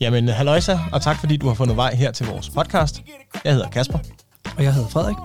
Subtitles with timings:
[0.00, 3.02] Jamen, halløjsa, og tak fordi du har fundet vej her til vores podcast.
[3.44, 3.98] Jeg hedder Kasper,
[4.56, 5.16] Og jeg hedder Frederik.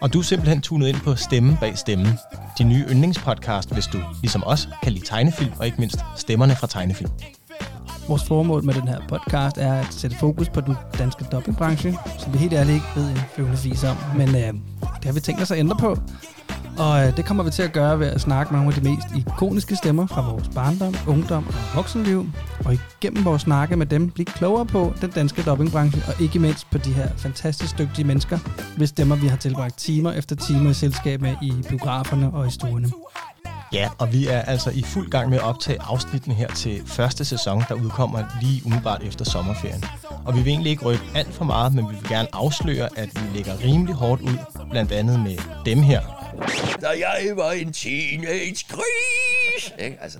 [0.00, 2.18] og du er simpelthen tunet ind på Stemme bag Stemmen.
[2.58, 6.66] Din nye yndlingspodcast, hvis du, ligesom os, kan lide tegnefilm, og ikke mindst stemmerne fra
[6.66, 7.10] tegnefilm.
[8.08, 12.32] Vores formål med den her podcast er at sætte fokus på den danske dubbingbranche, som
[12.32, 13.96] vi helt ærligt ikke ved en flyvende fis om.
[14.16, 14.52] Men øh,
[14.96, 15.98] det har vi tænkt os at ændre på.
[16.78, 18.88] Og øh, det kommer vi til at gøre ved at snakke med nogle af de
[18.90, 22.26] mest ikoniske stemmer fra vores barndom, ungdom og voksenliv.
[22.64, 26.70] Og igennem vores snakke med dem blive klogere på den danske dobbingbranche, og ikke mindst
[26.70, 28.38] på de her fantastisk dygtige mennesker,
[28.76, 32.50] hvis stemmer vi har tilbragt timer efter timer i selskab med i biograferne og i
[32.50, 32.90] stuerne.
[33.72, 37.24] Ja, og vi er altså i fuld gang med at optage afsnittene her til første
[37.24, 39.84] sæson, der udkommer lige umiddelbart efter sommerferien.
[40.24, 43.08] Og vi vil egentlig ikke røbe alt for meget, men vi vil gerne afsløre, at
[43.14, 44.38] vi lægger rimelig hårdt ud,
[44.70, 45.36] blandt andet med
[45.66, 46.15] dem her
[46.80, 49.72] da jeg var en teenage gris.
[49.78, 49.98] Ikke?
[50.00, 50.18] Altså,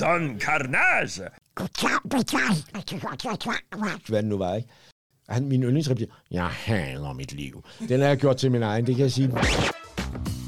[0.00, 1.22] Don Carnage.
[4.08, 4.68] hvad det nu var, ikke?
[5.28, 7.64] Han, min yndlingsreplik, jeg hader mit liv.
[7.88, 9.32] Den har jeg gjort til min egen, det kan jeg sige.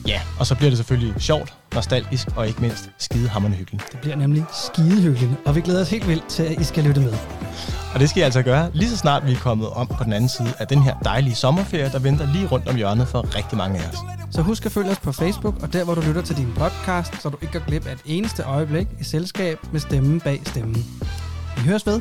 [0.07, 3.93] Ja, og så bliver det selvfølgelig sjovt, nostalgisk og ikke mindst skidehammerende hyggeligt.
[3.93, 7.01] Det bliver nemlig skidehyggeligt, og vi glæder os helt vildt til, at I skal lytte
[7.01, 7.15] med.
[7.95, 10.13] Og det skal I altså gøre, lige så snart vi er kommet om på den
[10.13, 13.59] anden side af den her dejlige sommerferie, der venter lige rundt om hjørnet for rigtig
[13.59, 14.22] mange af os.
[14.33, 17.23] Så husk at følge os på Facebook, og der hvor du lytter til din podcast,
[17.23, 20.85] så du ikke går glip af et eneste øjeblik i selskab med stemmen bag stemmen.
[21.57, 22.01] Vi høres ved.